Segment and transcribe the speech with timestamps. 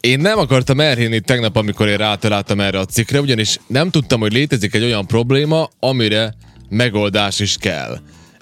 [0.00, 4.32] Én nem akartam elhinni tegnap, amikor én rátaláltam erre a cikkre, ugyanis nem tudtam, hogy
[4.32, 6.34] létezik egy olyan probléma, amire
[6.68, 7.98] megoldás is kell.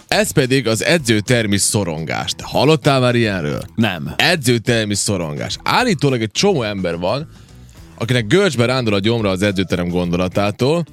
[0.09, 2.33] Ez pedig az edzőtermi szorongás.
[2.33, 3.63] Te hallottál már ilyenről?
[3.75, 4.15] Nem.
[4.17, 5.57] Edzőtermi szorongás.
[5.63, 7.29] Állítólag egy csomó ember van,
[7.99, 10.85] akinek görcsbe rándul a gyomra az edzőterem gondolatától,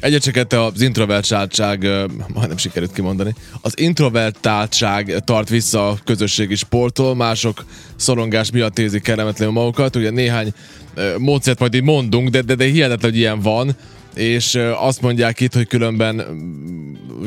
[0.00, 1.86] Egyecseket az introvertáltság,
[2.34, 7.64] majdnem sikerült kimondani, az introvertáltság tart vissza a közösségi sporttól, mások
[7.96, 10.52] szorongás miatt érzik kellemetlenül magukat, ugye néhány
[11.18, 13.76] módszert majd így mondunk, de, de, de hihetetlen, hogy ilyen van,
[14.14, 16.26] és azt mondják itt, hogy különben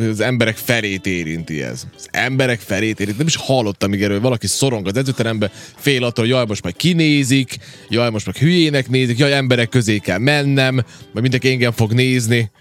[0.09, 1.83] az emberek felét érinti ez.
[1.97, 3.17] Az emberek felét érinti.
[3.17, 6.63] Nem is hallottam még erről, hogy valaki szorong az edzőterembe, fél attól, hogy jaj, most
[6.63, 7.57] majd kinézik,
[7.89, 12.51] jaj, most meg hülyének nézik, jaj, emberek közé kell mennem, majd mindenki engem fog nézni.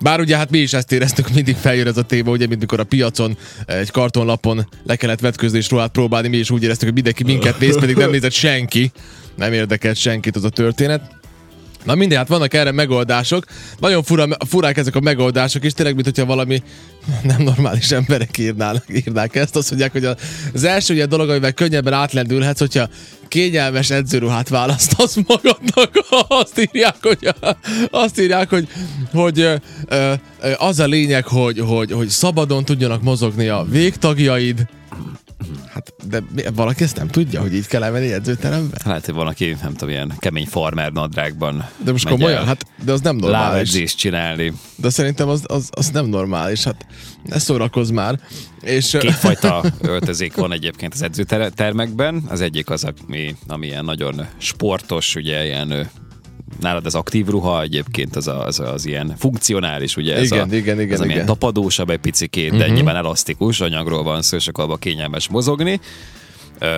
[0.00, 2.80] Bár ugye hát mi is ezt éreztük, mindig feljön ez a téma, ugye, mint mikor
[2.80, 3.36] a piacon
[3.66, 7.58] egy kartonlapon le kellett vetközni és ruhát próbálni, mi is úgy éreztük, hogy mindenki minket
[7.58, 8.92] néz, pedig nem nézett senki.
[9.36, 11.22] Nem érdekelt senkit az a történet.
[11.84, 13.44] Na mindegy, hát vannak erre megoldások.
[13.78, 16.62] Nagyon fura, furák ezek a megoldások, és tényleg, mint hogyha valami
[17.22, 19.56] nem normális emberek írnának, írnák ezt.
[19.56, 20.04] Azt mondják, hogy
[20.54, 22.88] az első ilyen dolog, amivel könnyebben átlendülhetsz, hogyha
[23.28, 25.90] kényelmes edzőruhát választasz magadnak.
[26.42, 27.34] Azt írják, hogy,
[27.90, 28.68] azt írják, hogy,
[29.12, 29.48] hogy
[30.56, 34.66] az a lényeg, hogy, hogy, hogy szabadon tudjanak mozogni a végtagjaid,
[35.72, 36.22] Hát, de
[36.54, 38.76] valaki ezt nem tudja, hogy így kell elmenni edzőterembe?
[38.84, 41.68] Lehet, hogy valaki, nem tudom, ilyen kemény farmer nadrágban.
[41.84, 42.46] De most komolyan?
[42.46, 43.94] Hát, de az nem normális.
[43.94, 44.52] csinálni.
[44.76, 46.64] De szerintem az, az, az nem normális.
[46.64, 46.86] Hát
[47.22, 48.20] ne szórakozz már.
[48.60, 48.96] És...
[49.00, 52.22] Kétfajta öltözék van egyébként az edzőtermekben.
[52.28, 55.90] Az egyik az, ami, ami ilyen nagyon sportos, ugye ilyen
[56.60, 60.80] nálad az aktív ruha, egyébként az az, az ilyen funkcionális, ugye ez igen, a, igen,
[60.80, 61.10] igen, igen.
[61.10, 62.74] ilyen tapadósabb egy picikét, de uh-huh.
[62.74, 65.80] nyilván elasztikus anyagról van szó, és akkor abban kényelmes mozogni.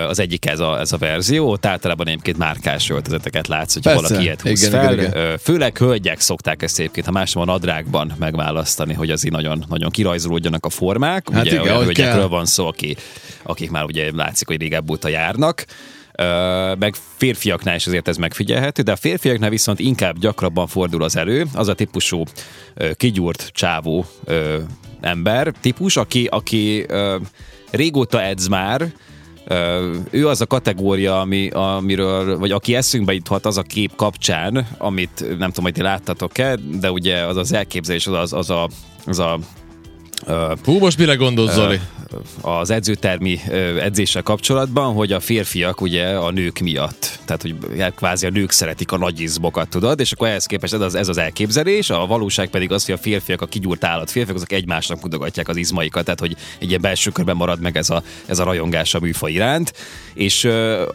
[0.08, 4.22] Az egyik ez a, ez a verzió, ott általában egyébként márkás öltözeteket látsz, hogy valaki
[4.22, 4.92] ilyet húz igen, fel.
[4.92, 5.38] Igen, igen.
[5.38, 9.90] Főleg hölgyek szokták ezt egyébként, ha más van adrágban megválasztani, hogy az így nagyon, nagyon
[9.90, 11.28] kirajzolódjanak a formák.
[11.32, 12.28] Hát ugye igen, olyan hölgyekről kell.
[12.28, 12.96] van szó, aki,
[13.42, 15.64] akik már ugye látszik, hogy régebb óta járnak
[16.78, 21.46] meg férfiaknál is azért ez megfigyelhető, de a férfiaknál viszont inkább gyakrabban fordul az elő,
[21.54, 22.22] az a típusú
[22.96, 24.06] kigyúrt csávó
[25.00, 26.86] ember típus, aki, aki
[27.70, 28.92] régóta edz már,
[30.10, 35.20] ő az a kategória, ami, amiről, vagy aki eszünkbe juthat az a kép kapcsán, amit
[35.20, 38.68] nem tudom, hogy ti láttatok-e, de ugye az az elképzelés, az, az, az a,
[39.06, 39.38] az a
[40.64, 41.80] Hú, most mire gondolsz, Zoli?
[42.40, 43.40] Az edzőtermi
[43.80, 47.54] edzéssel kapcsolatban, hogy a férfiak ugye a nők miatt, tehát hogy
[47.94, 51.08] kvázi a nők szeretik a nagy izmokat, tudod, és akkor ehhez képest ez az, ez
[51.08, 55.02] az elképzelés, a valóság pedig az, hogy a férfiak, a kigyúrt állat férfiak, azok egymásnak
[55.02, 58.44] mutogatják az izmaikat, tehát hogy egy ilyen belső körben marad meg ez a, ez a
[58.44, 59.72] rajongás a műfaj iránt,
[60.14, 60.48] és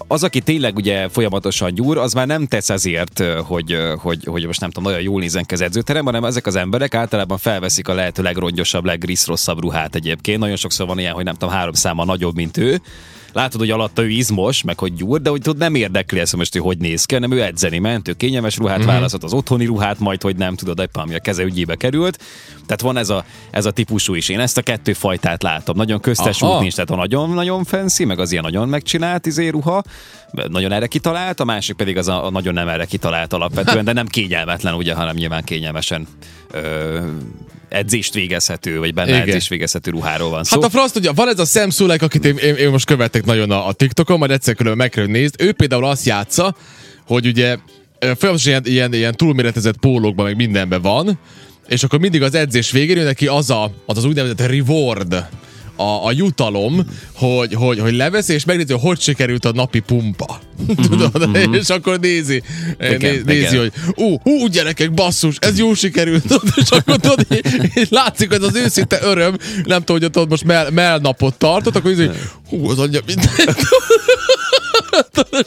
[0.08, 4.60] az, aki tényleg ugye folyamatosan gyúr, az már nem tesz ezért, hogy, hogy, hogy most
[4.60, 8.24] nem tudom, nagyon jól nézen az edzőterem, hanem ezek az emberek általában felveszik a lehető
[8.24, 8.86] legrongyosabb,
[9.28, 10.40] legriszrosszabb ruhát egyébként.
[10.40, 12.82] Nagyon sokszor van ilyen, hogy nem tudom, három száma nagyobb, mint ő,
[13.34, 16.54] látod, hogy alatta ő izmos, meg hogy gyúr, de hogy tudod, nem érdekli ezt, most
[16.54, 18.88] hogy hogy néz ki, hanem ő edzeni ment, ő kényelmes ruhát mm-hmm.
[18.88, 22.18] választott, az otthoni ruhát, majd hogy nem tudod, éppen ami a keze ügyébe került.
[22.66, 24.30] Tehát van ez a, ez a típusú is.
[24.30, 25.76] Én ezt a kettő fajtát látom.
[25.76, 26.54] Nagyon köztes Aha.
[26.54, 29.84] út nincs, tehát a nagyon-nagyon fancy, meg az ilyen nagyon megcsinált izé ruha,
[30.32, 33.94] nagyon erre kitalált, a másik pedig az a, a nagyon nem erre kitalált alapvetően, de
[33.94, 36.08] nem kényelmetlen, ugye, hanem nyilván kényelmesen
[36.52, 37.00] ö,
[37.70, 39.22] edzést végezhető, vagy benne Igen.
[39.22, 40.62] edzést végezhető ruháról van szó.
[40.62, 43.52] Hát a franc tudja, van ez a szemszúlek, akit én, én, én most követek nagyon
[43.52, 45.46] a, a TikTokon, majd egyszer különben meg kell nézni.
[45.46, 46.56] Ő például azt játsza,
[47.08, 47.58] hogy ugye
[48.00, 51.20] folyamatosan ilyen, ilyen, ilyen túlméretezett pólókban, meg mindenben van,
[51.68, 55.26] és akkor mindig az edzés végén neki az a, az, az úgynevezett reward,
[55.82, 60.40] a, a jutalom, hogy, hogy, hogy levesz, és megnézi, hogy hogy sikerült a napi pumpa.
[60.68, 61.28] Mhm, Tudod?
[61.28, 61.54] Mm-hmm.
[61.54, 62.44] És akkor nézi,
[62.80, 66.24] igen, nézi, nézi hogy ú, hú, gyerekek, basszus, ez jó sikerült.
[66.62, 67.26] és akkor tudod,
[67.74, 71.92] és látszik, hogy az őszinte öröm, nem tudom, hogy ott most mell, melnapot tartott, akkor
[71.92, 72.18] nézi, hogy
[72.50, 73.32] hú, az anyja mindent.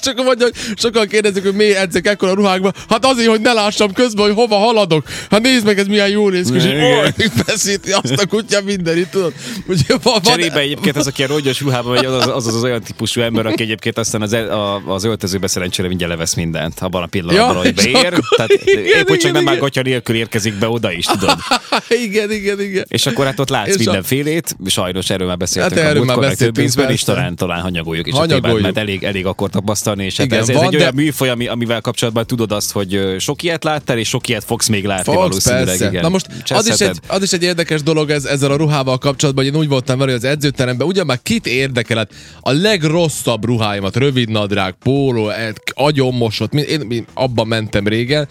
[0.04, 2.72] Csak mondja, hogy sokan kérdezik, hogy miért edzek ekkor a ruhákba.
[2.88, 5.06] Hát azért, hogy ne lássam közben, hogy hova haladok.
[5.30, 9.32] Hát nézd meg, ez milyen jó néz ki, és beszíti azt a kutya mindenit, tudod.
[9.66, 12.82] Ugye, van, Cserébe egyébként az, aki a rongyos ruhában vagy, az, az, az, az, olyan
[12.82, 17.06] típusú ember, aki egyébként aztán az, a, az öltözőbe szerencsére mindjárt levesz mindent, abban a
[17.06, 18.20] pillanatban, ja, hogy beér.
[18.36, 21.36] Tehát igen, épp, hogy csak igen, nem már nélkül érkezik be oda is, tudod.
[22.04, 22.84] igen, igen, igen.
[22.88, 26.58] És akkor hát ott látsz és mindenfélét, sajnos erről már beszéltünk hát a múltkor, több
[26.58, 28.44] ízben, és talán, talán hanyagoljuk is hanyagoljuk.
[28.44, 30.78] a témát, mert elég, elég akkor tapasztalni, és hát Igen, ez, ez van, egy de-
[30.78, 34.68] olyan műfaj, ami, amivel kapcsolatban tudod azt, hogy sok ilyet láttál, és sok ilyet fogsz
[34.68, 35.66] még látni Fogsz, valószínűleg.
[35.66, 35.88] persze.
[35.88, 36.02] Igen.
[36.02, 39.44] Na most az is, egy, az is egy érdekes dolog ez, ezzel a ruhával kapcsolatban,
[39.44, 42.10] hogy én úgy voltam vele, hogy az edzőteremben ugyan már kit érdekel, hát
[42.40, 45.30] a legrosszabb ruháimat, rövid nadrág, póló,
[45.66, 48.28] agyonmosott, én, én abban mentem régen,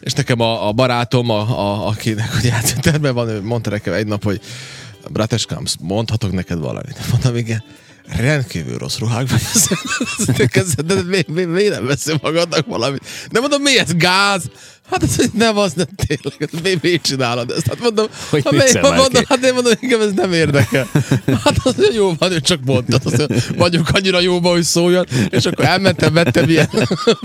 [0.00, 4.06] és nekem a, a barátom, a, a, akinek ugye edzőteremben van, ő mondta nekem egy
[4.06, 4.40] nap, hogy
[5.10, 6.98] Brateskám, mondhatok neked valamit?
[7.10, 7.64] Mondtam, igen.
[8.08, 9.38] Rendkívül rossz ruhákban
[10.86, 13.06] de mi, mi, mi, nem veszel magadnak valamit?
[13.30, 14.50] Nem mondom, mi ez gáz?
[14.90, 17.66] Hát ez hogy nem az, nem tényleg, ez mi, mi csinálod ezt?
[17.66, 20.88] Hát mondom, Hogy hát, már mondom, hát én mondom, engem ez nem érdekel.
[21.44, 25.46] Hát az jó van, ő csak mondta, az, hogy vagyok annyira jóban, hogy szóljon, és
[25.46, 26.68] akkor elmentem, vettem ilyen,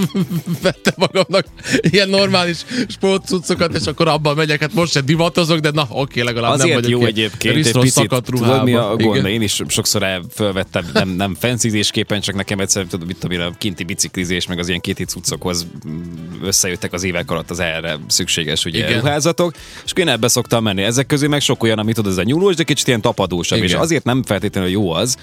[0.62, 1.46] vettem magamnak
[1.82, 2.58] ilyen normális
[2.88, 6.74] sportcuccokat, és akkor abban megyek, hát most se divatozok, de na, oké, legalább nem Azért
[6.74, 9.26] vagyok jó egyébként egy picit, tudod mi a gond?
[9.26, 13.58] Én is sokszor el- fölvettem, nem, nem fencizésképpen, csak nekem egyszerűen tudom, mit tudom a
[13.58, 16.02] kinti biciklizés, meg az ilyen kéti cuccokhoz mm,
[16.44, 19.00] összejöttek az évek alatt az erre szükséges ugye, Igen.
[19.00, 19.54] ruházatok,
[19.86, 20.84] és én ebbe szoktam menni.
[20.84, 23.70] Ezek közül meg sok olyan, amit tudod, ez a nyúlós, de kicsit ilyen tapadósabb, Igen.
[23.70, 25.18] és azért nem feltétlenül jó az,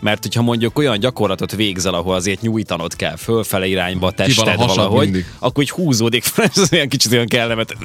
[0.00, 4.46] mert hogyha mondjuk olyan gyakorlatot végzel, ahol azért nyújtanod kell fölfele irányba a a tested
[4.46, 5.24] hasad valahogy, mindig.
[5.38, 7.76] akkor így húzódik fel, ez olyan kicsit olyan kellemet,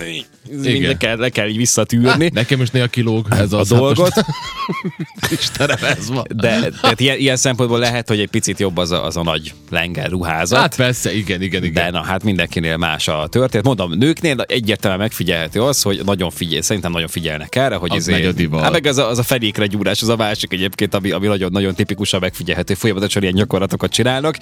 [0.49, 3.67] minden kell, le kell így visszatűrni Nekem is néha kilóg ez a az.
[3.67, 4.13] dolgot.
[4.13, 6.25] Hát most, Istenem, ez van.
[6.35, 9.53] De tehát ilyen, ilyen szempontból lehet, hogy egy picit jobb az a, az a nagy
[9.69, 10.59] lenger ruházat.
[10.59, 11.91] Hát persze, igen, igen, igen.
[11.91, 13.65] de na, hát mindenkinél más a történet.
[13.65, 18.31] Mondom, nőknél egyértelműen megfigyelhető az, hogy nagyon figyel, szerintem nagyon figyelnek erre, hogy Az a
[18.31, 18.61] divat.
[18.61, 21.51] Hát meg az a, az a fenékre gyúrás, az a másik egyébként, ami, ami nagyon,
[21.51, 21.75] nagyon
[22.05, 24.37] tipikusan megfigyelhető, folyamatosan ilyen gyakorlatokat csinálnak.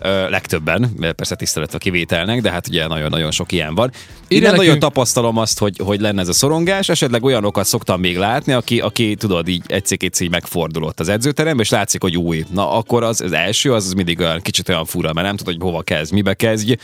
[0.00, 3.90] Ö, legtöbben, persze tisztelet a kivételnek, de hát ugye nagyon-nagyon sok ilyen van.
[4.28, 8.00] Én nem nagyon nekünk- tapasztalom azt, hogy, hogy lenne ez a szorongás, esetleg olyanokat szoktam
[8.00, 12.44] még látni, aki, aki tudod, így egyszer így megfordulott az edzőterembe, és látszik, hogy új.
[12.52, 15.54] Na akkor az, az első, az, az mindig olyan kicsit olyan fura, mert nem tudod,
[15.54, 16.70] hogy hova kezd, mibe kezdj.
[16.70, 16.78] Én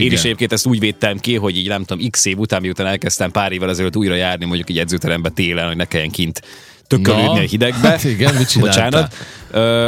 [0.00, 0.12] Igen.
[0.12, 3.30] is egyébként ezt úgy védtem ki, hogy így nem tudom, x év után, miután elkezdtem
[3.30, 6.40] pár évvel ezelőtt újra járni, mondjuk egy edzőterembe télen, hogy ne kelljen kint
[6.86, 7.88] tökölődni Na, a hidegbe.
[7.88, 8.90] hát igen, mit csináltál?
[8.90, 9.14] Bocsánat.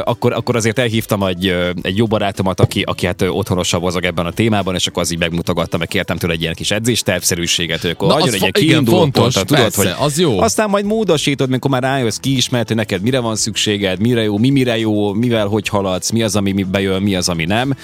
[0.04, 1.46] Akkor, akkor azért elhívtam egy,
[1.82, 5.18] egy jó barátomat, aki, aki hát otthonosabb mozog ebben a témában, és akkor az így
[5.18, 9.22] megmutogatta, meg kértem tőle egy ilyen kis edzéstervszerűséget, hogy akkor adjon egy fo- kiinduló fontos,
[9.22, 10.40] pontot, tudod, persze, hogy az jó.
[10.40, 14.50] aztán majd módosítod, mikor már rájössz, kiismert, hogy neked mire van szükséged, mire jó, mi
[14.50, 17.74] mire jó, mivel hogy haladsz, mi az, ami mi bejön, mi az, ami nem.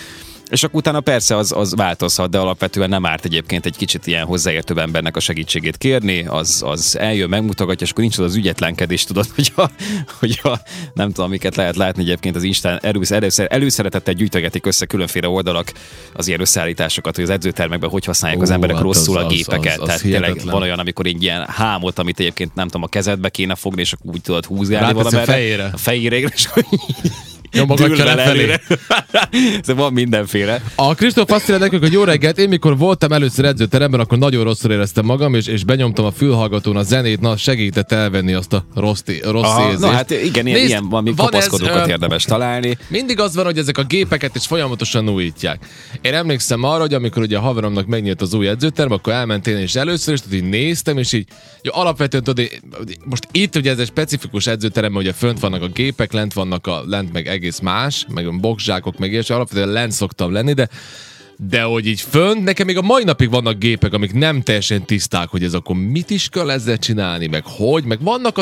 [0.53, 4.27] És akkor utána persze az, az változhat, de alapvetően nem árt egyébként egy kicsit ilyen
[4.27, 9.05] hozzáértőbb embernek a segítségét kérni, az, az eljön, megmutogatja, és akkor nincs az az ügyetlenkedés,
[9.05, 9.71] tudod, hogy a,
[10.19, 10.59] hogy a
[10.95, 15.73] nem tudom, miket lehet látni egyébként az Instán elősz, előszer, előszeretettel gyűjtögetik össze különféle oldalak
[16.15, 19.27] az ilyen összeállításokat, hogy az edzőtermekben hogy használják az Ó, emberek hát rosszul az- a
[19.27, 19.73] az- gépeket.
[19.75, 22.87] az- az Tehát tényleg van olyan, amikor egy ilyen hámot, amit egyébként nem tudom, a
[22.89, 25.71] kezedbe kéne fogni, és akkor úgy tudod húzgálni Ráteszi a fejére.
[25.73, 26.65] A fejére, és akkor
[27.53, 28.55] Nyomogatja lefelé.
[29.65, 30.63] szóval van mindenféle.
[30.75, 34.45] A Kristóf azt írja nekünk, hogy jó reggelt, én mikor voltam először edzőteremben, akkor nagyon
[34.45, 38.65] rosszul éreztem magam, és, és benyomtam a fülhallgatón a zenét, na segített elvenni azt a
[38.75, 39.81] rossz, rossz Aha, érzést.
[39.81, 42.79] na hát igen, ilyen, Nézd, ilyen valami van ez, kapaszkodókat ö, érdemes találni.
[42.89, 45.67] Mindig az van, hogy ezek a gépeket is folyamatosan újítják.
[46.01, 49.75] Én emlékszem arra, hogy amikor ugye a haveromnak megnyílt az új edzőterem, akkor elmentél és
[49.75, 51.27] először, és tudod, így néztem, és így
[51.63, 52.49] jó, alapvetően tudod,
[53.05, 56.83] most itt ugye ez egy specifikus edzőterem, ugye fönt vannak a gépek, lent vannak a,
[56.87, 60.69] lent meg egész más, meg boxzsákok, meg ilyesmi, alapvetően lent szoktam lenni, de
[61.49, 65.29] de hogy így fönt, nekem még a mai napig vannak gépek, amik nem teljesen tiszták,
[65.29, 68.39] hogy ez akkor mit is kell ezzel csinálni, meg hogy, meg vannak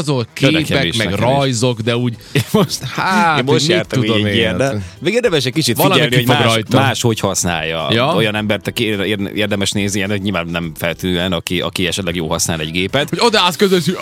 [0.52, 1.34] nekem képek, is, meg nekem is.
[1.34, 5.44] rajzok, de úgy, Én most, hát, én most mit tudom én, ilyen, de még érdemes
[5.44, 6.78] egy kicsit Valami figyelni, hogy más, rajta.
[6.78, 7.88] más hogy használja.
[7.90, 8.14] Ja.
[8.14, 12.14] Olyan embert, aki ér- ér- érdemes nézni, ilyen, hogy nyilván nem feltűnően, aki, aki esetleg
[12.14, 13.08] jó használ egy gépet.
[13.08, 13.98] hogy odaállsz közös, hogy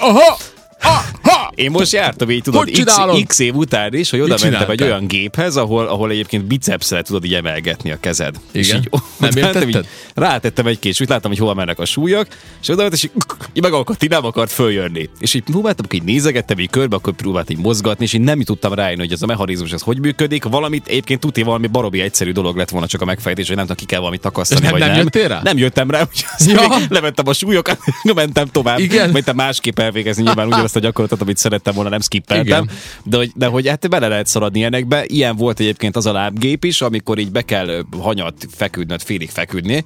[0.82, 2.94] aha, aha, Én most jártam így, tudod, x,
[3.26, 7.02] x év után is, hogy oda Mit mentem egy olyan géphez, ahol, ahol egyébként bicepszel
[7.02, 8.35] tudod így emelgetni a kezed.
[8.52, 8.78] És Igen?
[8.78, 9.68] így, Nem értetted?
[9.68, 12.26] így, rátettem egy kés, úgy láttam, hogy hova mennek a súlyok,
[12.62, 13.11] és oda mentem, és így,
[13.52, 13.62] így
[14.02, 15.08] így nem akart följönni.
[15.18, 18.75] És így próbáltam, így nézegettem így körbe, akkor próbáltam így mozgatni, és így nem tudtam
[18.75, 20.44] rájönni, hogy ez a mechanizmus ez hogy működik.
[20.44, 23.80] Valamit egyébként tuti valami barobi egyszerű dolog lett volna csak a megfejtés, hogy nem tudom,
[23.80, 25.02] ki kell valamit takasztani, És nem- vagy nem nem.
[25.04, 25.40] jöttél rá?
[25.42, 26.76] Nem jöttem rá, úgyhogy Ja.
[26.88, 27.78] levettem a súlyokat,
[28.14, 28.78] mentem tovább.
[28.78, 29.16] Igen.
[29.35, 32.63] Másképp elvégezni nyilván ugyanazt a gyakorlatot, amit szerettem volna, nem skippeltem.
[32.65, 32.77] Igen.
[33.05, 35.05] De hogy, de hogy hát bele lehet szaladni ilyenekbe.
[35.07, 39.83] Ilyen volt egyébként az a lábgép is, amikor így be kell hanyat feküdnöd, félig feküdni,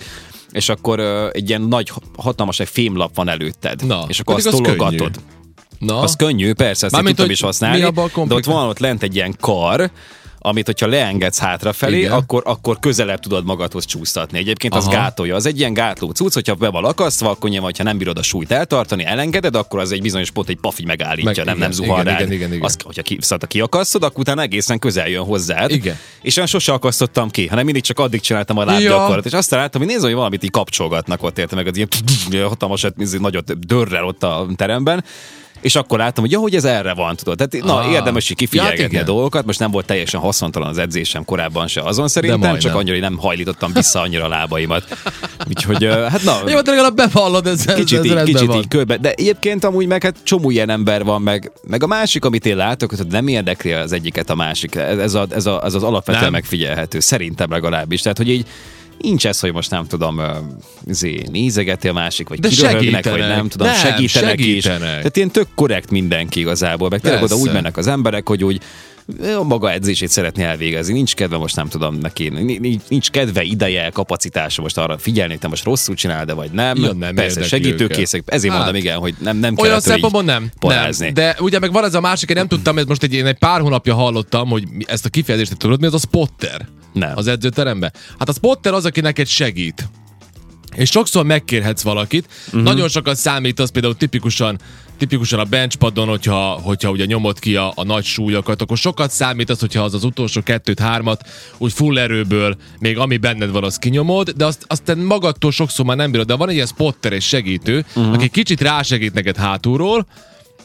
[0.52, 3.86] és akkor ö, egy ilyen nagy, hatalmas egy fémlap van előtted.
[3.86, 5.20] Na, és akkor azt az tologatod.
[5.78, 7.78] Na, Az könnyű, persze, ezt Mármint, tudtam is használni.
[7.78, 9.90] mi a de ott van ott lent egy ilyen kar,
[10.44, 12.12] amit hogyha leengedsz hátrafelé, Igen.
[12.12, 14.38] akkor, akkor közelebb tudod magadhoz csúsztatni.
[14.38, 14.92] Egyébként az Aha.
[14.92, 15.34] gátolja.
[15.34, 18.22] Az egy ilyen gátló cucc, hogyha be van akasztva, akkor nyilván, ha nem bírod a
[18.22, 21.70] súlyt eltartani, elengeded, akkor az egy bizonyos pont egy pafi megállítja, Meg- nem, igen, nem
[21.70, 22.64] zuhan igen, igen, igen, igen.
[22.64, 25.70] Azt, hogyha ki, szóval, kiakasztod, akkor utána egészen közel jön hozzád.
[25.70, 25.96] Igen.
[26.22, 28.66] És én sose akasztottam ki, hanem mindig csak addig csináltam a Ja.
[28.70, 29.26] lábgyakorlat.
[29.26, 31.88] És aztán láttam, hogy nézem, hogy valamit így kapcsolgatnak ott, érte meg az ilyen
[32.48, 35.04] hatalmas, izé, nagyot dörrel ott a teremben.
[35.62, 37.36] És akkor láttam, hogy ja, hogy ez erre van, tudod.
[37.36, 37.92] Tehát, na, Ah.
[37.92, 39.04] érdemes így kifigyelgetni Ja, a igen.
[39.04, 39.44] dolgokat.
[39.46, 43.18] Most nem volt teljesen haszontalan az edzésem korábban se azon szerintem, csak annyira, hogy nem
[43.18, 44.98] hajlítottam vissza annyira a lábaimat.
[45.48, 48.56] Úgyhogy, hát na, Jó, de legalább bevallod, ez, ez, kicsit, ez így, kicsit van.
[48.58, 48.96] így körbe.
[48.96, 52.56] De egyébként amúgy meg hát csomó ilyen ember van, meg, meg a másik, amit én
[52.56, 54.74] látok, hogy nem érdekli az egyiket a másik.
[54.74, 56.32] Ez, ez, a, ez, a, ez az alapvetően Nem.
[56.32, 57.00] megfigyelhető.
[57.00, 58.00] Szerintem legalábbis.
[58.00, 58.46] Tehát, hogy így
[59.02, 60.30] nincs ez, hogy most nem tudom, ö,
[60.86, 64.46] izé, nézegeti a másik, vagy kiröhögnek, vagy nem tudom, Nem, segítenek, is.
[64.46, 64.96] segítenek.
[64.96, 68.60] Tehát ilyen tök korrekt mindenki igazából, meg tényleg oda úgy mennek az emberek, hogy úgy
[69.38, 70.92] a maga edzését szeretné elvégezni.
[70.92, 72.28] Nincs kedve most nem tudom neki,
[72.88, 76.76] nincs- kedve, ideje, kapacitása most arra figyelni, hogy te most rosszul csinálod, de vagy nem.
[76.76, 78.22] Ja, nem Persze segítőkészek.
[78.26, 80.50] Ezért Hát, mondom, igen, hogy nem, nem kell Olyan szempontból nem.
[80.58, 81.04] parázni.
[81.04, 81.14] nem.
[81.14, 83.38] De ugye meg van ez a másik, én nem tudtam, ez most egy, én egy
[83.38, 87.12] pár hónapja hallottam, hogy ezt a kifejezést tudod, mi az a spotter Nem.
[87.14, 87.92] az edzőteremben.
[88.18, 89.88] Hát a spotter az, aki neked segít.
[90.76, 92.26] És sokszor megkérhetsz valakit.
[92.46, 92.62] Uh-huh.
[92.62, 94.58] Nagyon sokat számít az például tipikusan
[95.02, 99.50] tipikusan a benchpadon, hogyha, hogyha ugye nyomod ki a, a nagy súlyokat, akkor sokat számít
[99.50, 101.28] az, hogyha az az utolsó kettőt, hármat
[101.58, 105.84] úgy full erőből, még ami benned van, az kinyomod, de azt, azt te magadtól sokszor
[105.84, 106.26] már nem bírod.
[106.26, 108.12] De van egy ilyen spotter és segítő, uh-huh.
[108.12, 110.06] aki kicsit rásegít neked hátulról,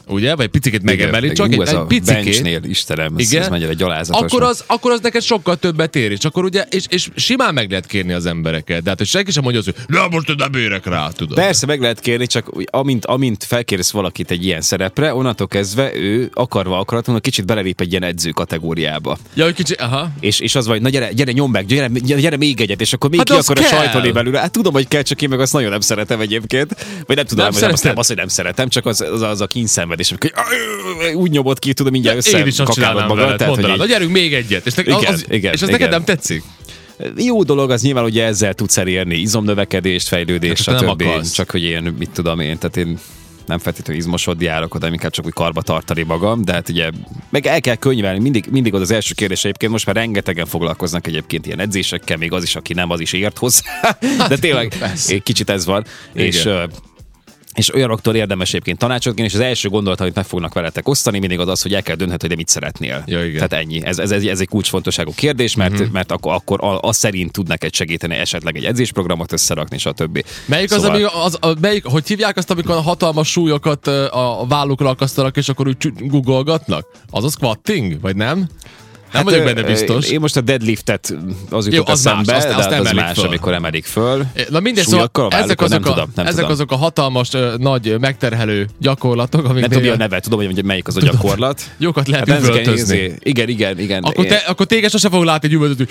[0.08, 2.24] ugye, vagy picit megemeli, Igen, csak ú, egy, egy picikét.
[2.24, 3.42] benchnél, Istenem, ez, Igen.
[3.42, 4.20] ez mennyire gyalázatos.
[4.32, 7.70] Akkor az, akkor az neked sokkal többet ér, és akkor ugye, és, és simán meg
[7.70, 8.82] lehet kérni az embereket.
[8.82, 11.36] De hát, hogy senki sem mondja azt, hogy na most nem érek rá, tudod.
[11.36, 16.30] Persze meg lehet kérni, csak amint, amint felkérsz valakit egy ilyen szerepre, onnantól kezdve ő
[16.34, 19.18] akarva akaratlanul kicsit belelép egy ilyen edző kategóriába.
[19.34, 20.10] Ja, hogy kicsi, aha.
[20.20, 22.92] És, és az vagy, na gyere, gyere nyom meg, gyere, gyere, gyere még egyet, és
[22.92, 24.40] akkor még Hát ki akar sajtolni belőle.
[24.40, 26.86] Hát tudom, hogy kell, csak én meg azt nagyon nem szeretem egyébként.
[27.06, 29.22] Vagy nem tudom, Nem nem, nem, azt, nem, azt, hogy nem szeretem, csak az, az,
[29.22, 30.30] az a kínszenvedés, amikor
[31.14, 33.16] úgy nyomod ki, tudom, mindjárt azt összekakálod magad.
[33.16, 34.66] veled, Tehát, hogy mondanád, így- gyerünk még egyet.
[34.66, 35.80] És, ne, Igen, az, igen, és az igen.
[35.80, 36.42] neked nem tetszik?
[37.16, 41.02] Jó dolog, az nyilván ugye ezzel tudsz elérni izomnövekedést, fejlődést, Hát, nem stb.
[41.02, 41.32] akarsz.
[41.32, 42.98] Csak hogy én, mit tudom én, tehát én
[43.46, 46.90] nem feltétlenül izmosodni járok oda, inkább csak úgy karba tartani magam, de hát ugye
[47.30, 51.06] meg el kell könyvelni, mindig, mindig az az első kérdés egyébként, most már rengetegen foglalkoznak
[51.06, 54.72] egyébként ilyen edzésekkel, még az is, aki nem, az is ért hozzá, de tényleg
[55.08, 56.56] egy kicsit ez van, és Igen.
[56.56, 56.64] ö,
[57.58, 61.18] és olyanoktól érdemes egyébként tanácsot kérni, és az első gondolat, amit meg fognak veletek osztani,
[61.18, 63.02] mindig az az, hogy el kell dönthetni, hogy de mit szeretnél.
[63.06, 63.48] Ja, igen.
[63.48, 63.84] Tehát ennyi.
[63.84, 65.78] Ez, ez, ez, egy kulcsfontosságú kérdés, mert, Mhm.
[65.80, 65.94] uh-huh.
[65.94, 70.24] mert akkor, akkor a- az szerint tud neked segíteni esetleg egy edzésprogramot összerakni, stb.
[70.46, 74.40] Melyik az, Szóval- ami, az, a, melyik, hogy hívják azt, amikor a hatalmas súlyokat a,
[74.40, 76.86] a vállukra akasztanak, és akkor úgy googolgatnak?
[77.10, 78.46] Az a squatting, vagy nem?
[79.12, 80.10] Nem vagyok benne biztos.
[80.10, 81.14] Én most a deadliftet
[81.50, 83.26] az jutott az más, eszembe, azt- de azt hát az emelik más, föl.
[83.26, 84.24] amikor emelik föl.
[84.50, 86.50] Na mindegy, szóval ezek, azok, a, tudom, ezek tudom.
[86.50, 90.96] azok a hatalmas, nagy, megterhelő gyakorlatok, amik Nem tudom, a neve, tudom, hogy melyik az
[90.96, 91.62] a gyakorlat.
[91.78, 93.12] Jókat lehet Hát üvöltözni.
[93.18, 94.02] Igen, igen, igen.
[94.02, 95.86] Akkor, te, akkor téged sose fog látni egy üvöltöző.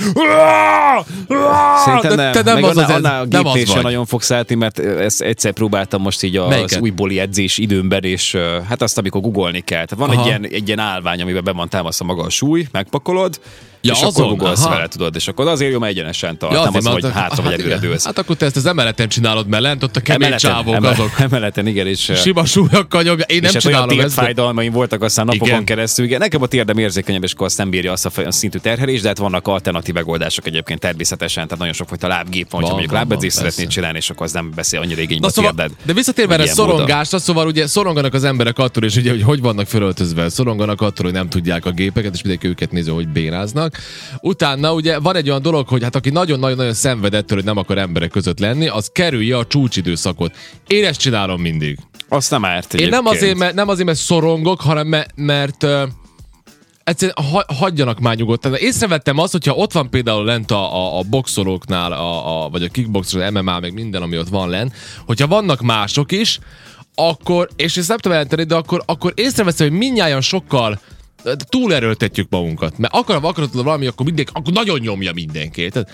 [1.86, 2.32] Szerintem nem.
[2.32, 6.02] Te nem az az, annál, a az gépnél nagyon fogsz állni, mert ezt egyszer próbáltam
[6.02, 8.38] most így az újbóli edzés időmben, és
[8.70, 9.86] hát azt, amikor googolni kell.
[9.86, 12.68] Tehát van egy ilyen, egy ilyen állvány, amiben be van támasztva maga a súly,
[13.08, 13.38] כל עוד...
[13.82, 14.30] Ja, és azon?
[14.30, 14.70] akkor Aha.
[14.70, 17.44] vele, tudod, és akkor azért jó, mert egyenesen tart, Ja, nem az, hogy mert- hátra
[17.44, 18.06] vagy hát előre dőlsz.
[18.06, 21.20] Hát akkor te ezt az emeleten csinálod, mert lent ott a kemény csávók azok.
[21.30, 23.26] emeleten, igen, és, Sima súlyokkal nyomja.
[23.28, 23.98] Én nem és hát olyan csinálom ezt.
[23.98, 25.64] de- térdfájdalmaim voltak aztán napokon Igen.
[25.66, 26.06] keresztül.
[26.06, 29.02] Igen, nekem a térdem érzékenyebb, és akkor azt nem bírja azt a a szintű terhelést,
[29.02, 31.44] de hát vannak alternatív megoldások egyébként természetesen.
[31.44, 34.32] Tehát nagyon sok fajta lábgép van, Van, ha mondjuk van, szeretnéd csinálni, és akkor az
[34.32, 35.76] nem beszél annyira igénybe a szóval, térded.
[35.86, 39.68] de visszatérve erre szorongásra, szóval ugye szoronganak az emberek attól, és ugye, hogy hogy vannak
[39.68, 43.67] fölöltözve, szoronganak attól, hogy nem tudják a gépeket, és mindenki őket nézi, hogy bénáznak.
[44.22, 47.78] Utána ugye van egy olyan dolog, hogy hát aki nagyon-nagyon-nagyon szenved ettől, hogy nem akar
[47.78, 50.36] emberek között lenni, az kerülje a csúcsidőszakot.
[50.68, 51.78] Én ezt csinálom mindig.
[52.10, 53.16] Azt nem árt Én nem egyébként.
[53.22, 55.66] azért, mert, nem azért, mert szorongok, hanem mert, mert
[56.84, 58.56] egyszerűen ha, hagyjanak már nyugodtan.
[58.56, 62.68] Észrevettem azt, hogyha ott van például lent a, a, a boxolóknál, a, a, vagy a
[62.68, 64.74] kickboxer, az MMA, meg minden, ami ott van lent,
[65.06, 66.40] hogyha vannak mások is,
[66.96, 70.80] akkor, és ezt nem tudom de akkor, akkor észreveszem, hogy mindnyájan sokkal
[71.36, 72.78] túlerőltetjük magunkat.
[72.78, 75.70] Mert akar, akaratod valami, akkor mindenki, akkor nagyon nyomja mindenki.
[75.70, 75.90] Tehát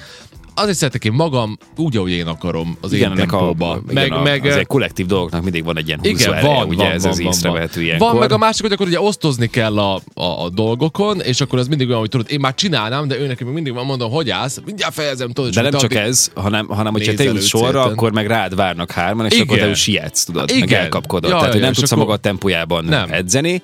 [0.56, 3.82] azért szeretek én magam úgy, ahogy én akarom az Igen, én ennek a, tempóba.
[3.90, 6.84] igen, meg, meg, az egy kollektív dolgoknak mindig van egy ilyen igen, húzóereje, van, ugye
[6.84, 7.84] van, ez van, az van, észrevehető van.
[7.84, 8.08] ilyenkor.
[8.12, 11.60] Van meg a másik, hogy akkor ugye osztozni kell a, a, a dolgokon, és akkor
[11.60, 14.12] az mindig olyan, hogy tudod, én már csinálnám, de ő neki még mindig van mondom,
[14.12, 15.54] hogy állsz, mindjárt fejezem, tudod.
[15.54, 17.82] De nem csak addig- ez, hanem, hanem hogyha te őt sorra, szépen.
[17.92, 19.70] akkor meg rád várnak hárman, és akkor te Igen.
[19.70, 20.82] úgy sietsz, tudod, meg Igen.
[20.82, 21.30] elkapkodod.
[21.30, 23.62] Ja, Tehát, hogy nem tudsz a magad tempójában edzeni.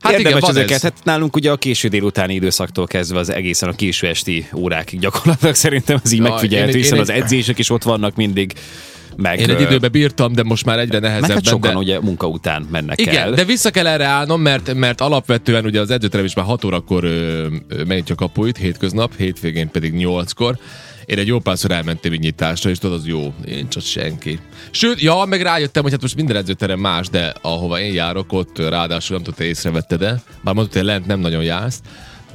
[0.00, 0.82] Hát Érdemes igen, ezeket, ez.
[0.82, 5.54] hát nálunk ugye a késő délutáni időszaktól kezdve az egészen a késő esti órákig gyakorlatilag
[5.54, 8.52] szerintem az így Ja, megfigyelhető, én- én hiszen egy- az edzések is ott vannak mindig.
[9.16, 11.30] Meg, Én egy időben bírtam, de most már egyre nehezebb.
[11.30, 11.76] hát sokan de...
[11.78, 13.30] ugye munka után mennek Igen, el.
[13.32, 17.04] de vissza kell erre állnom, mert, mert alapvetően ugye az edzőterem is már 6 órakor
[17.04, 20.58] ö, ö, megnyitja a kapuit, hétköznap, hétvégén pedig 8-kor.
[21.06, 24.40] Én egy jó párszor elmentem így nyitásra, és tudod, az jó, én csak senki.
[24.70, 28.58] Sőt, ja, meg rájöttem, hogy hát most minden edzőterem más, de ahova én járok, ott
[28.58, 31.80] ráadásul nem tudta észrevetted de bár mondtad, hogy lent nem nagyon jársz,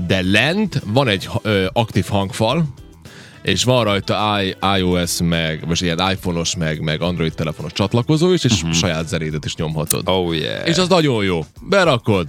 [0.07, 2.73] de lent van egy ö, aktív hangfal,
[3.41, 8.43] és van rajta I, iOS, meg, most ilyen iPhone-os, meg, meg Android telefonos csatlakozó is,
[8.43, 8.71] és uh-huh.
[8.71, 10.09] saját zenédet is nyomhatod.
[10.09, 10.67] Oh yeah.
[10.67, 11.45] És az nagyon jó.
[11.61, 12.27] Berakod.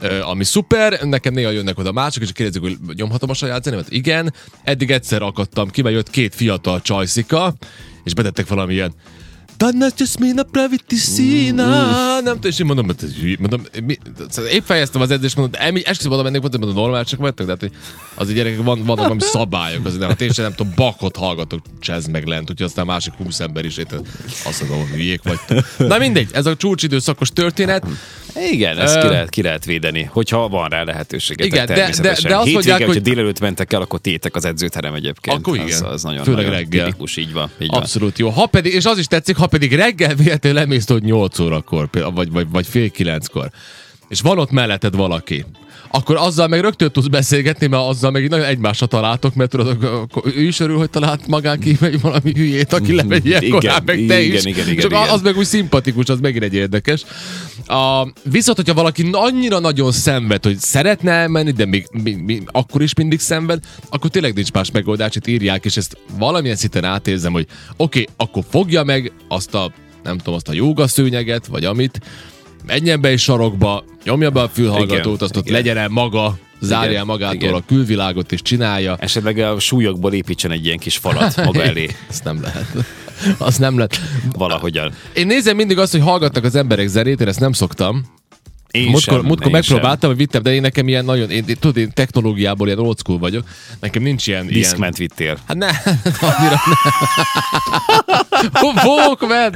[0.00, 3.90] Ö, ami szuper, nekem néha jönnek oda mások, és kérdezik, hogy nyomhatom a saját zenémet.
[3.90, 7.54] Igen, eddig egyszer akadtam ki, mert jött két fiatal csajszika,
[8.04, 8.46] és betettek
[9.58, 11.66] valamilyen Tannas Jasmina Praviti Szína.
[12.20, 13.36] Nem tudom, és én mondom, hogy ez hülye.
[13.38, 13.98] mondom, mi,
[14.28, 17.52] szóval épp fejeztem az edzést, mondom, emi, esküszöm oda mennék, mondom, mondom, normálisak vagytok, de
[17.52, 17.72] hát, hogy
[18.14, 21.60] az gyerekek van, vannak valami szabályok, azért nem, hát én sem nem tudom, bakot hallgatok,
[21.80, 23.86] jazz meg lent, úgyhogy aztán másik húsz ember is, én
[24.44, 25.64] azt mondom, hogy hülyék vagytok.
[25.78, 27.86] Na mindegy, ez a csúcsidőszakos történet.
[28.50, 31.46] Igen, ezt Ö, ki, lehet, ki lehet védeni, hogyha van rá lehetőséget.
[31.46, 32.22] Igen, de- természetesen.
[32.22, 35.36] de- de azt mondják, hogy- délelőtt mentek el, akkor tétek az edzőterem egyébként.
[35.36, 35.82] Akkor az, igen.
[35.84, 36.84] Az nagyon, Főleg nagyon reggel.
[36.84, 37.50] tipikus, így van.
[37.60, 37.80] Így van.
[37.80, 38.28] Abszolút jó.
[38.28, 42.30] Ha pedig, és az is tetszik, ha pedig reggel véletlenül lemész hogy 8 órakor, vagy,
[42.30, 43.50] vagy, vagy fél kilenckor,
[44.08, 45.44] és van ott melletted valaki,
[45.90, 50.32] akkor azzal meg rögtön tudsz beszélgetni, mert azzal meg nagyon egymásra találtok, mert tudod, akkor-
[50.36, 54.06] ő is örül, hogy talált magán ki valami hülyét, aki lemegy ilyen Igen, korán, meg
[54.06, 54.44] te igen, is.
[54.44, 55.08] igen, igen, Csak igen.
[55.08, 57.04] az meg úgy szimpatikus, az megint egy érdekes.
[57.66, 62.82] A, viszont, hogyha valaki annyira nagyon szenved, hogy szeretne elmenni, de még, még, még akkor
[62.82, 67.32] is mindig szenved, akkor tényleg nincs más megoldás, itt írják, és ezt valamilyen szinten átérzem,
[67.32, 67.46] hogy
[67.76, 69.72] oké, okay, akkor fogja meg azt a,
[70.02, 72.00] nem tudom, azt a jogaszőnyeget, vagy amit,
[72.66, 75.52] menjen be egy sarokba, nyomja be a fülhallgatót, Igen, azt ott igen.
[75.52, 77.54] legyen el maga, zárja Igen, magától igen.
[77.54, 78.96] a külvilágot, és csinálja.
[79.00, 82.66] Esetleg a súlyokból építsen egy ilyen kis falat maga elé Ezt nem lehet.
[83.38, 84.00] Azt nem lehet.
[84.32, 84.92] valahogyan.
[85.14, 88.04] Én nézem mindig azt, hogy hallgatnak az emberek zenét, én ezt nem szoktam.
[88.70, 91.76] Én Múltkor, sem, múltkor én megpróbáltam, hogy vittem, de én nekem ilyen nagyon, én, tudod,
[91.76, 93.44] én technológiából ilyen old school vagyok.
[93.80, 94.48] Nekem nincs ilyen...
[94.48, 94.78] sem.
[94.78, 95.38] ilyen vittél.
[95.46, 95.66] Hát ne,
[96.28, 96.60] annyira
[98.52, 98.76] nem.
[98.84, 99.54] Walkman!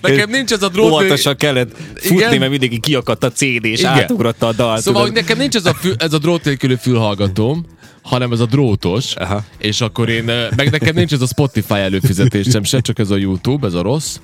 [0.00, 0.92] Nekem nincs ez a drót...
[0.92, 2.38] Óvatosan kellett futni, Igen.
[2.38, 3.92] mert mindenki kiakadt a CD, és Igen.
[3.92, 4.82] átugrotta a dalt.
[4.82, 5.16] Szóval, tudod.
[5.16, 7.66] nekem nincs ez a, fül, ez a drót nélküli fülhallgatóm,
[8.02, 9.44] hanem ez a drótos, Aha.
[9.58, 10.24] és akkor én,
[10.56, 14.16] meg nekem nincs ez a Spotify előfizetésem se, csak ez a YouTube, ez a rossz,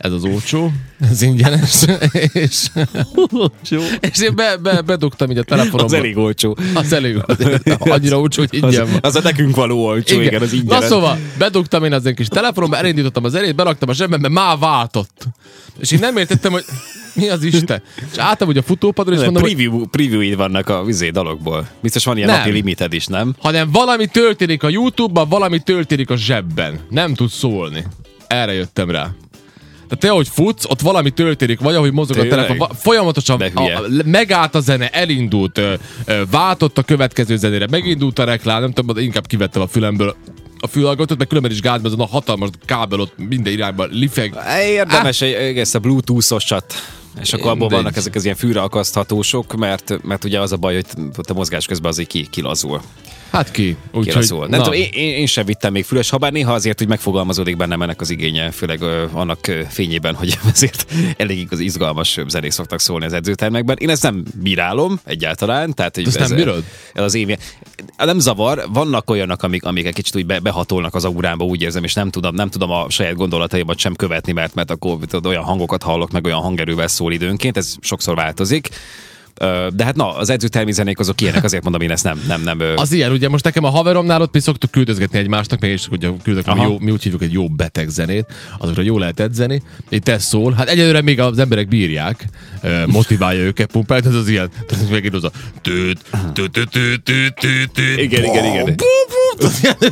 [0.00, 0.72] ez az olcsó,
[1.10, 1.84] ez ingyenes,
[2.32, 2.66] és,
[4.00, 5.84] és én be, be, bedugtam így a telefonomba.
[5.84, 6.56] Az elég olcsó.
[6.74, 7.16] Az elég,
[7.78, 8.98] annyira olcsó, hogy Az, ingyen van.
[9.02, 10.78] az a nekünk való olcsó, igen, igen az ingyen.
[10.80, 14.58] Na szóval, bedugtam én az egy kis telefonomba, elindítottam az elét, beraktam a zsebembe, már
[14.58, 15.26] váltott.
[15.78, 16.64] És én nem értettem, hogy
[17.14, 17.82] mi az Isten.
[18.12, 21.68] És álltam ugye a futópadon, és mondom, hogy preview, preview vannak a vizé dalokból.
[21.80, 22.38] Biztos van ilyen Nem.
[22.38, 23.34] napi limited is, nem?
[23.38, 26.80] hanem valami történik a YouTube-ban, valami történik a zsebben.
[26.90, 27.84] Nem tudsz szólni.
[28.26, 29.10] Erre jöttem rá.
[29.90, 32.38] Tehát te, ahogy futsz, ott valami történik, vagy ahogy mozog a Tényleg?
[32.38, 35.74] telefon, va- folyamatosan a, a, megállt a zene, elindult, ö,
[36.04, 40.16] ö, váltott a következő zenére, megindult a reklám, nem tudom, inkább kivettem a fülemből
[40.62, 44.34] a fülhallgatót, meg különben is gázban, azon a hatalmas kábel ott minden irányba lifeg.
[44.66, 46.74] Érdemes egy, ezt a bluetooth-osat
[47.20, 50.84] és akkor abból vannak ezek az ilyen fűreakaszthatósok, mert, mert ugye az a baj, hogy
[51.28, 52.80] a mozgás közben azért ki, kilazul.
[53.30, 53.76] Hát ki.
[53.86, 54.46] Úgyhogy, kilazul.
[54.46, 57.82] Nem tudom, én, én, sem vittem még füles, ha bár néha azért, hogy megfogalmazódik bennem
[57.82, 62.80] ennek az igénye, főleg ö, annak ö, fényében, hogy azért elég igaz, izgalmas zenék szoktak
[62.80, 63.76] szólni az edzőtermekben.
[63.80, 65.74] Én ezt nem bírálom egyáltalán.
[65.74, 66.64] Tehát, hogy Ezt nem bírod?
[66.92, 67.36] Ez az én,
[67.96, 71.84] nem zavar, vannak olyanok, amik, amik egy kicsit úgy be, behatolnak az aurámba, úgy érzem,
[71.84, 75.44] és nem tudom, nem tudom a saját gondolataimat sem követni, mert, mert akkor tudod, olyan
[75.44, 78.68] hangokat hallok, meg olyan hangerővel szól időnként, ez sokszor változik.
[79.74, 82.58] De hát na, az edzőtermi zenék azok ilyenek, azért mondom, én ezt nem, nem, nem.
[82.76, 86.08] Az ilyen, ugye most nekem a haveromnál ott mi szoktuk küldözgetni egymásnak, meg is ugye
[86.22, 88.26] küldök, mi, jó, mi úgy hívjuk egy jó beteg zenét,
[88.58, 89.62] azokra jó lehet edzeni.
[89.88, 92.24] Itt ez szól, hát egyelőre még az emberek bírják,
[92.86, 95.30] motiválja őket, pumpálja, ez az ilyen, tehát megint az a
[95.62, 95.98] tőt,
[96.32, 98.74] tőt, tőt, tőt, tőt, tőt, Igen, igen, igen.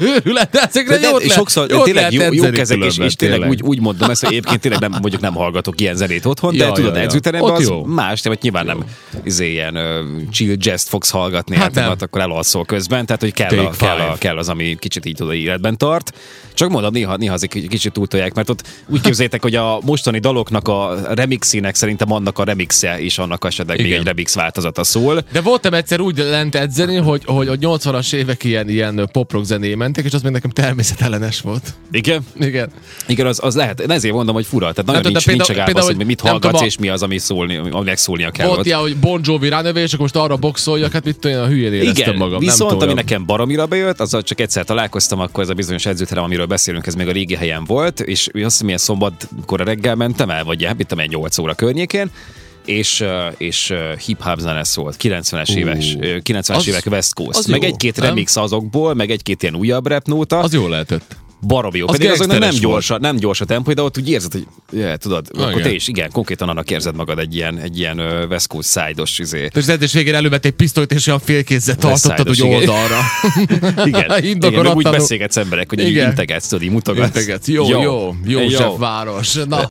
[0.00, 2.98] őrület, de ezekre De, de, jót lehet, sokszor jót tényleg jó, lehet jó kezek, és,
[2.98, 6.24] és tényleg úgy, úgy mondom ezt, hogy egyébként tényleg nem, mondjuk nem hallgatok ilyen zenét
[6.24, 8.84] otthon, de tudod, edzőteremben az más, vagy nyilván nem
[9.28, 9.82] izé, ilyen uh,
[10.30, 11.92] chill jazz fogsz hallgatni, hát, Hát hát nem.
[11.92, 15.14] hát akkor elalszol közben, tehát hogy kell, a, kell, a, kell az, ami kicsit így
[15.16, 16.12] tudod életben tart.
[16.54, 20.18] Csak mondom, néha, néha azért egy kicsit túltolják, mert ott úgy képzeljétek, hogy a mostani
[20.18, 23.98] daloknak a remixének szerintem annak a remixe is annak esetleg még Igen.
[23.98, 25.24] egy remix változata szól.
[25.32, 29.74] De voltam egyszer úgy lent edzeni, hogy, hogy a 80-as évek ilyen, ilyen pop-rock zené
[29.74, 31.74] mentek, és az még nekem természetellenes volt.
[31.90, 32.26] Igen?
[32.40, 32.70] Igen.
[33.06, 33.80] Igen, az, az lehet.
[33.80, 34.72] Ezért mondom, hogy fura.
[34.72, 36.78] Tehát nagyon tudom, nincs, de nincs például- például, például, hogy mit nem hallgatsz tudom, és
[36.78, 38.46] mi az, ami szólni, ami megszólnia kell.
[38.46, 41.46] Volt ilyen, hogy Bon Jovi ránövé, és akkor most arra boxoljak, hát mit tudom, a
[41.46, 42.38] hülyén éreztem Igen, magam.
[42.38, 46.24] viszont nem ami nekem baromira bejött, azzal csak egyszer találkoztam, akkor ez a bizonyos edzőterem,
[46.24, 50.30] amiről beszélünk, ez még a régi helyen volt, és azt hiszem, milyen szombatkor reggel mentem
[50.30, 52.10] el, vagy mit tudom, én, 8 óra környékén,
[52.64, 53.04] és,
[53.36, 53.74] és
[54.06, 57.98] hip-hop zene szólt, 90-es Ú, éves, ö, 90-es az- évek West Coast, az meg egy-két
[57.98, 61.16] remix azokból, meg egy-két ilyen újabb rap nóta, Az jó lehetett.
[61.40, 61.86] Barom jó.
[61.88, 64.46] az Pedig azoknak nem gyors, a- nem gyors a tempó, de ott úgy érzed, hogy
[64.72, 65.72] yeah, tudod, Na, akkor te igen.
[65.74, 69.42] is, igen, konkrétan annak érzed magad egy ilyen, egy ilyen ö, West Coast side-os izé.
[69.42, 73.00] És az edzés végén elővett egy pisztolyt, és olyan félkézzel tartottad úgy oldalra.
[73.84, 76.08] Igen, igen meg úgy beszélgetsz emberek, hogy így Igen.
[76.08, 77.06] integetsz, tudod, így mutogatsz.
[77.06, 77.48] Integetsz.
[77.48, 78.76] Jó, jó, jó, Jó.
[78.76, 79.32] Város.
[79.34, 79.66] Na,